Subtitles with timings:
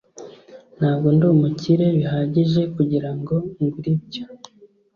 [0.77, 3.33] ntabwo ndi umukire bihagije kugirango
[3.65, 4.23] ngure ibyo